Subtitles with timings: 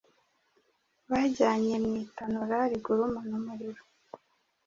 [1.09, 3.83] bajyanye mu itanura rigurumana umuriro,